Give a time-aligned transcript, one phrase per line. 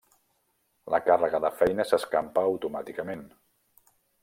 [0.93, 3.25] La càrrega de feina s'escampa automàticament.